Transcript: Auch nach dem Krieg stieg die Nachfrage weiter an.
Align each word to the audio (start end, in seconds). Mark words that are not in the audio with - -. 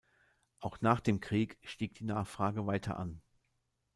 Auch 0.61 0.81
nach 0.81 0.99
dem 0.99 1.19
Krieg 1.19 1.59
stieg 1.63 1.93
die 1.93 2.05
Nachfrage 2.05 2.65
weiter 2.65 2.97
an. 2.97 3.21